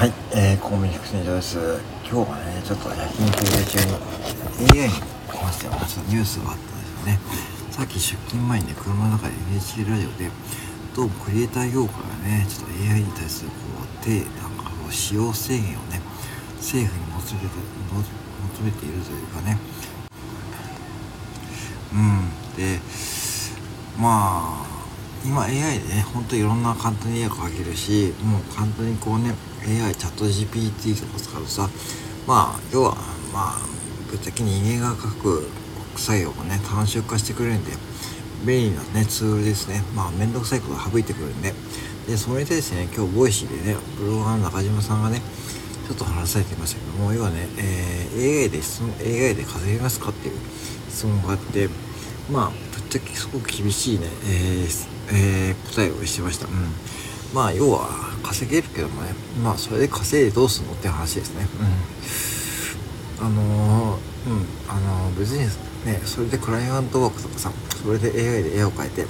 [0.00, 1.58] はい、えー、コンビニ副店長です。
[2.08, 4.96] 今日はね、ちょっと夜勤休憩中に AI に
[5.28, 7.20] 関してはちょっとニュースがあったんですよね。
[7.68, 10.32] さっき出勤前にね、車の中で NHK ラジオで、
[10.96, 16.00] どうもクリエイター業界がね、ちょっと AI に対するこう、手、なんかこう、使用制限をね、
[16.56, 17.60] 政府に求めて
[17.92, 19.58] 求めているというかね。
[21.92, 22.56] うん。
[22.56, 22.80] で、
[24.00, 24.70] まあ、
[25.26, 29.34] 今 AI でね、ほんといろんな簡単に絵を描けるし、もう簡単にこうね、
[29.66, 31.68] AI ChatGPT とか使うとさ、
[32.26, 32.94] まあ、要は、
[33.32, 33.58] まあ、
[34.10, 35.48] ぶっちゃけ人間が書く
[35.96, 37.72] 作業をね、短縮化してくれるんで、
[38.44, 39.82] 便利なね、ツールですね。
[39.94, 41.52] まあ、めんどくさいことを省いてくるんで。
[42.08, 45.20] で、それでですね、今日、 Voicy でね、ブロガーの中島さんがね、
[45.86, 50.36] ちょっと話されてましたけども、要はね、えー、AI で質問、AI で稼げますかっていう
[50.88, 51.68] 質問があって、
[52.30, 56.46] まあ、ぶっちゃけすごく厳しいね、えーえー、答えをしてました。
[56.46, 56.52] うん。
[57.34, 61.46] まあ、要は、稼げるけどもね、まあ、それで稼いでどうすんのって話ですね。
[63.20, 63.26] うん。
[63.26, 65.40] あのー、うん、あのー、別に
[65.84, 69.08] ね、それでクライアントワークとかさ、それで AI で絵を描いて、うん。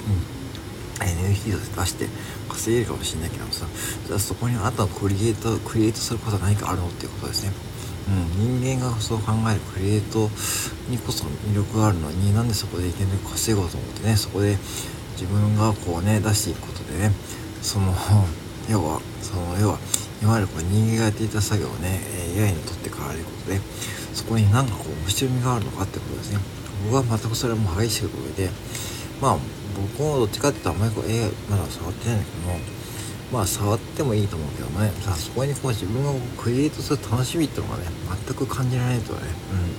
[1.01, 2.07] NFT と出して
[2.49, 3.65] 稼げるかもしれないけどもさ、
[4.07, 7.51] じゃあそこにあなたのクリエイト、クリエイトすることは何かあるのっていうことですね。
[8.07, 10.29] うん、人間がそう考えるクリエイト
[10.89, 14.57] にこそ魅力があるのになんでそこでいきなり稼ごうと思ってねそこで
[15.13, 17.11] 自分がこうね出していくことでね
[17.61, 17.93] その
[18.69, 19.79] 要はその要は
[20.21, 21.99] 今までこう人間がやっていた作業をね
[22.37, 23.59] AI にとって変わることで
[24.13, 26.39] そこに何かこう面白みがあるのかってことですね。
[26.85, 28.49] 僕は全くそれはも激しいことで
[29.21, 29.37] まあ
[29.75, 32.59] 僕もどっちかっていうとあんまりこう AI まだ触ってないんだけども
[33.31, 37.85] まあ触ってもいいと思うけどねさそこにこう自分がクリエイトする楽しみっていうのがね
[38.25, 39.19] 全く感じられないとね、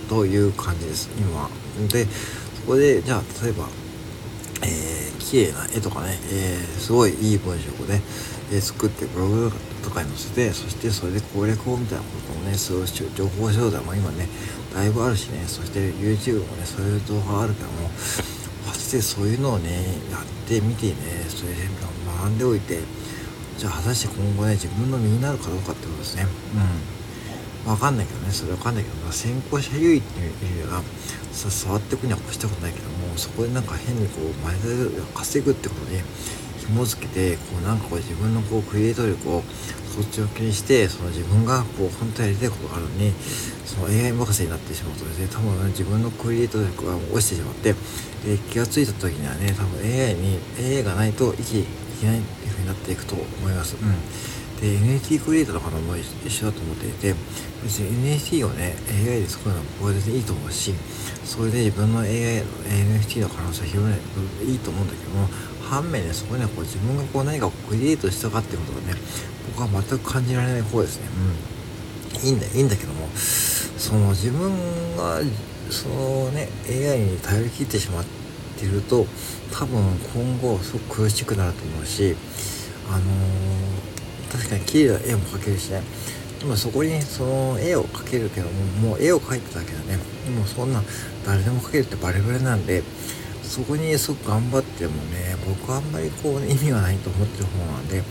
[0.03, 1.51] うん、という感じです今
[1.89, 3.67] でそこでじゃあ例えば
[4.63, 8.01] えー、綺麗な絵とかね、えー、すごいいい文章をね、
[8.53, 14.29] えー、作ってブログとかに載せて、そしてそれで攻略法みたいなこともね、そういう情報商材も今ね、
[14.75, 17.89] だいぶあるしね、そして YouTube もね、そういう動画があるけども、
[18.67, 19.71] 果たしてそういうのをね、
[20.11, 20.95] やってみてね、
[21.29, 21.69] それで
[22.21, 22.79] 学んでおいて、
[23.59, 26.27] じゃあ果たして今後ね、自分の身になるかどうかってことですね。
[26.55, 27.02] うん。
[27.67, 30.83] わかんないけどねそれわかんないけど、まあ、先行者優位っていうよりは
[31.33, 36.01] さ触っていくには越したことないけどもそこでなんか変にこう前で稼ぐってことに
[36.67, 39.43] 紐付けてこうなんかこう自分のこうクリエイト力を
[39.93, 43.13] そっちを気にしてその自分がこう本当やりたいことがあるのに
[43.67, 47.71] その AI 任せになってしまうとですね多分、ね、自分のクリエイト力が落ちてしまって、
[48.27, 51.65] えー、気が付いた時にはね多分 AI に AI がないと生きてい
[52.01, 53.77] けないっていう風になっていくと思います。
[53.77, 57.15] うんで NFT クリエイターとかのも一緒だと思っていて
[57.65, 60.73] 別に NFT をね AI で作るのは僕は全然いいと思うし
[61.25, 62.47] それで自分の AI の
[63.03, 64.01] NFT の可能性を広める
[64.47, 65.27] いいと思うんだけども
[65.69, 68.95] 反面ねそこにはこう自分がこう何かをクリエイトしたかってことがね
[69.57, 71.09] 僕は全く感じられない方ですね。
[72.23, 72.29] うん。
[72.29, 75.19] いいんだいいんだけどもその自分が
[75.71, 78.05] そのね AI に頼り切ってしまっ
[78.61, 79.07] てると
[79.51, 79.83] 多分
[80.15, 82.15] 今後すごく苦しくなると思うし
[82.89, 83.92] あのー
[84.33, 85.83] 確かに綺麗な絵も描けるしね。
[86.41, 89.99] でもそこにその絵を描けるけどももう絵を描いただけだね。
[90.25, 90.83] でもそんな
[91.25, 92.83] 誰でも描けるってバレバレなんで
[93.43, 98.03] そこにすごく頑張ってもね僕はあんまりこう、意味がないと思ってる方なんで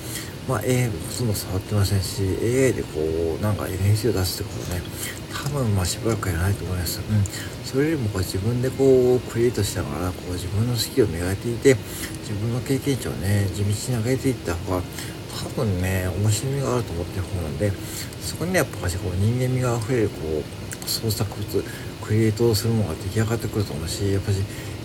[0.47, 2.99] まあ AI もほとんど触ってませんし AI でこ
[3.39, 4.81] うなんか NHC を出すってことね
[5.33, 7.23] 多分まあしばらくやらないと思います、うん、
[7.65, 11.75] それよりもこう自分でこうクリエイトしながらこう自分のスキルを磨いていて
[12.21, 14.81] 自分の経験値をね地道に上げていった方が
[15.31, 17.71] 多分ね面白みがあると思ってる方なんで
[18.21, 21.63] そこにねやっぱこう人間味があふれるこう創作物
[22.03, 24.37] クリエイトをするものが出来上がってくると思うしやっぱし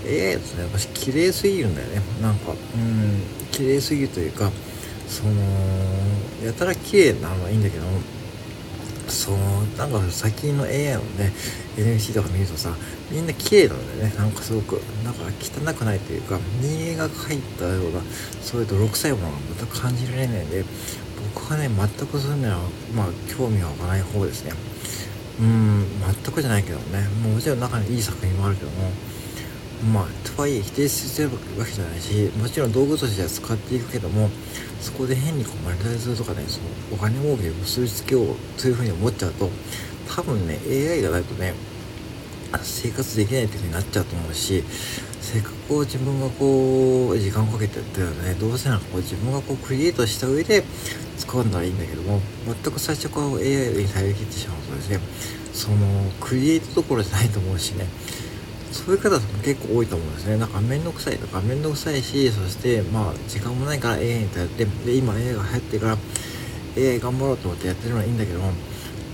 [0.06, 2.00] AI だとねやっぱし綺麗すぎるんだよね。
[2.22, 4.50] なんかうん綺麗すぎるというか
[5.08, 5.32] その
[6.44, 7.84] やたら綺麗なのはいいんだけど
[9.08, 11.32] そのなんか最近の AI のね
[11.76, 12.74] NFC とか見るとさ
[13.10, 14.14] みんな綺麗なんだよね。
[14.16, 14.80] なんかすごく。
[15.04, 18.00] なんか汚くないというか人間が描いたような
[18.42, 20.64] そういう泥臭いものが全く感じられないんで
[21.34, 22.58] 僕はね全くそういうのは
[22.94, 23.06] まあ
[23.36, 24.53] 興味が湧かない方ですね。
[25.38, 25.86] うん
[26.24, 27.06] 全くじゃないけどね。
[27.22, 28.91] もちろん中にいい作品もあるけども。
[29.92, 34.30] まあとはいえ否定してるわけじゃないしもちろん道具としては使っていくけども
[34.80, 39.50] そこで変にこうマネタイズとかねそのお金儲けを結びつけようというふうに思っちゃうと
[40.08, 41.54] 多分ね AI がないとね
[42.62, 44.64] 生活できないっていうふうになっちゃうと思うし
[45.20, 50.62] せっかくこう自分がこう時間をかけてやったらねどうせならこう自分がこうクリエイトした上で
[51.18, 55.00] 使うならいいんだけども全く最初から AI に頼り切ってしまうとですね
[55.52, 55.76] その
[56.20, 57.86] クリエイトどころじゃないと思うしね
[58.76, 60.36] そういう方も結構多いと思うんですね。
[60.36, 65.98] なんかめんどくさいとかめんどくさいし、そしてまあ時間もないから AI に頼って、で、今 AI が流行ってから
[66.76, 68.52] AI 頑張ろうと思ってやってるのはいいんだけども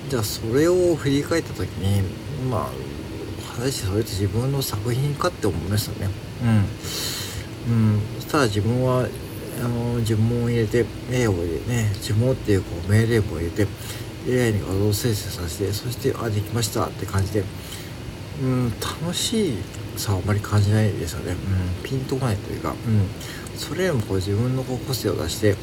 [0.08, 2.02] じゃあそれを振り返った時に
[2.50, 6.10] まあ果たしてそれって自分の作品かって思いましたね。
[7.68, 9.06] うん、うん、そしたら自分は
[9.58, 13.66] あの呪文を入れて A を入れてね呪文っていうこう命令文を入れて
[14.26, 17.44] AI に画像生成させてそしてあできましたって感じで
[18.42, 19.56] うん楽しい
[19.96, 23.08] さはあまり感じないですよね、うん、ピンとこないというか、うん、
[23.56, 25.56] それよりもこう自分のこう個性を出して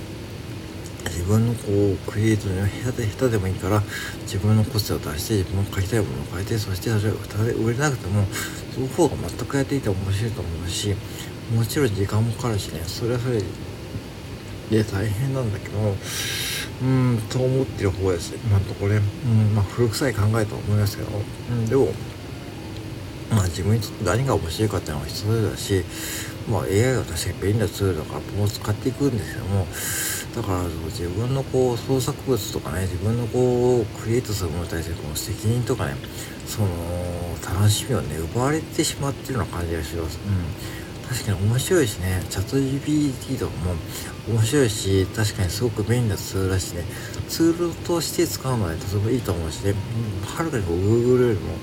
[1.05, 3.81] 自分のこうクリエイトの下手で下手でもいいから
[4.21, 8.25] 自分の個性を出して自分の書きたいものを書いてそしてそれを売れなくても
[8.73, 10.95] その方が全くやっていて面白いと思うし
[11.53, 13.41] もちろん時間もかかるしねそれはそれ
[14.69, 15.95] で大変なんだけど
[16.81, 18.33] うんと思ってる方です。
[18.35, 21.09] 今のところね、うんまあ、古臭い考えと思いますけど、
[21.51, 21.89] うん、でも
[23.29, 25.83] まあ自分に何が面白いかっていうのは人それぞれだし、
[26.49, 29.67] まあ、AI は確かに便利なツールだからもう使っていくんですけども
[30.35, 35.95] だから自分のこう創作物とかね自分のこうクリエイトするものに対するこの責任とかね
[36.45, 36.67] その
[37.55, 40.19] 楽しみをね奪われてしまってるような感じがします。
[40.25, 40.79] うん
[41.09, 43.73] 確かに面白いしねチャット GPT とかも
[44.27, 46.83] 面白いし確かにすごく便利なツールだしね
[47.27, 49.73] ツールとして使うのは、ね、とてもいいと思うしね
[50.23, 51.55] はるかにこう Google よりも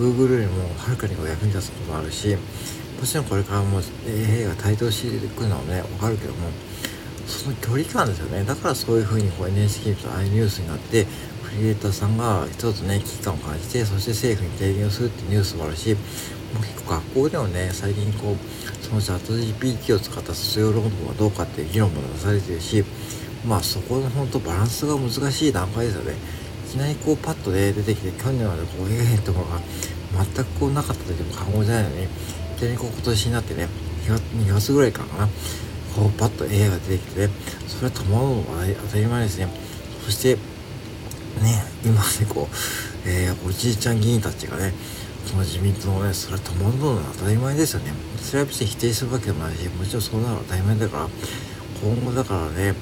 [0.00, 6.48] Google よりもはるかにこう役に立つこともあるしもちろんこれからも AI が台頭していくのはね分かるけども
[7.26, 8.42] その距離感ですよね。
[8.44, 16.00] だからそういうふうにこう NHK と i ニュースになってクリエイターさんが一つね危機感を感じてそして政府に提言をするっていうニュースもあるしも
[16.60, 22.84] う結構学校でもね最近こうそのチャット GPT を使った卒業論文はどうかっていう議論も出されてるし
[23.46, 26.14] まあそこの本当バランスが難しい段階ですよね。
[26.70, 29.60] いきなりこうパッとで出てきて去年までこう AI とかが
[30.34, 32.06] 全くこうなかった時も過言じゃないのにい
[32.56, 33.68] きなりこう今年になってね
[34.06, 35.26] 2月ぐらいかな
[35.96, 37.32] こうパッと AI が出てきてね
[37.66, 39.48] それは戸惑うのが当たり前ですね。
[40.04, 40.36] そして
[41.42, 44.72] ね今ねこう、えー、おじいちゃん議員たちがね
[45.26, 47.92] その自民党のねそれは戸惑うのは当たり前ですよね。
[48.22, 51.08] それは別に否定するわけでもないしもちろんそうなるのは当たり前だから。
[51.82, 52.74] 今後だからね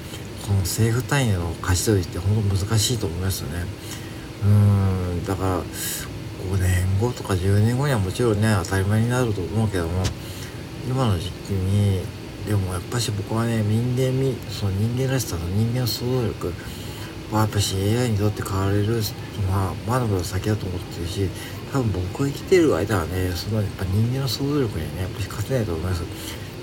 [0.49, 3.65] この政府単位の勝ち取りって本当難しいと思いますよね。
[4.43, 10.01] うんだから5年後とか10年後にはもちろんね当たり前になると思うけども
[10.87, 12.01] 今の時期に
[12.47, 16.53] でもやっぱし僕はね人間味その人間らしさと人間の想像力
[17.31, 19.01] はやっぱし AI にとって変われる
[19.47, 21.29] まあまだまだ先だと思ってるし
[21.71, 26.01] 多分僕が生きてる間はねそのやっぱ人間の想像力にはねやっぱり勝てないと思います。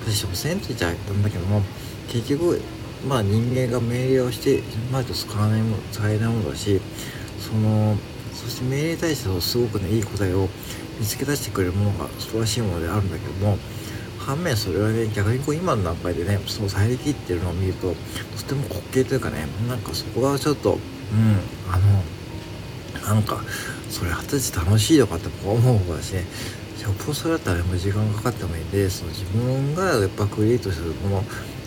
[0.05, 1.63] 私もせんと言っちゃったんだけども
[2.09, 2.61] 結局
[3.07, 6.81] まあ人間が命令をしてまいと使わないもの使えないものだし
[7.39, 7.97] その
[8.35, 10.49] そして命令に対してすごくねいい答えを
[10.99, 13.59] 見つけ出してくれるものが素晴らしいものであるんだけども
[14.19, 17.95] 反面それはね逆にこう今の段階でねその再力ってるのを見ると
[18.37, 20.81] とても滑稽というかねなんかそこがちょっとうん
[21.73, 22.03] あの
[23.15, 23.41] なんか
[23.89, 26.25] それ果たして楽しいのかって思う方だしね
[26.83, 31.25] よっぽどそれだったらもう時間かかってもいいんでその自分がやっぱクリエイトするもの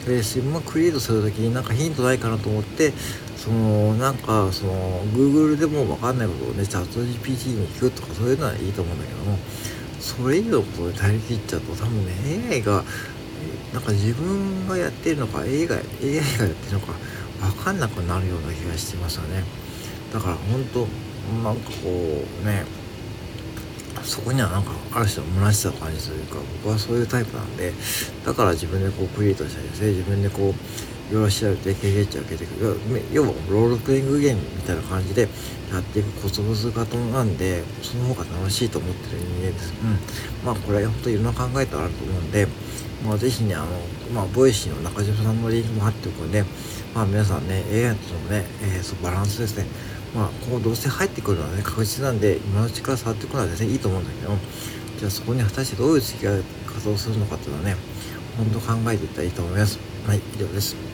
[0.09, 2.91] で自分がクリエイトする時になんかヒントないかなと思って
[3.37, 9.37] そのなんかその Google でも分かんないことをねチャット GPT に聞くとかそういうのはいいと思うんだけども
[9.99, 12.13] それ以上のことで頼り切っちゃうと多分ね
[12.49, 12.83] AI が
[13.71, 16.93] なんか自分がやってるのか AI が AI がやってるのか
[17.39, 19.43] 分かんなくなるような気がしてますよね。
[20.11, 20.87] だから本当
[21.43, 22.65] なんかこうね
[24.03, 27.73] そこにはなんかある種の虚しさを感じというか僕はそういうタイプなんで
[28.25, 30.53] だから自分でこうクリエイトしたりですね自分でこう
[31.09, 32.79] いろいろ調べて経験値を受けていく
[33.11, 35.23] 要はロールプレイングゲームみたいな感じで
[35.71, 39.73] やっていくコツコツ型なんでその方が楽しいと思ってる人間です。
[39.81, 40.45] うん。
[40.45, 42.47] まあこれは本当いろんな考えとあると思うんで
[43.03, 43.65] まあぜひねあの
[44.13, 46.43] まあ Voicy の中島さんのリンクも貼っておくんで
[46.93, 49.65] まあ皆さんね AI とのね、えー、そのバランスですね。
[50.15, 54.37] まあ今後どうせ入ってくるのはね確実なんで今のうちから触っていくのは全然いいと思うんだけど
[54.99, 57.75] じゃあそこに果たしてどういう付き合い方をするのかっていうのはね
[58.37, 59.79] 本当考えていったらいいと思います。
[60.05, 60.88] はい以上です。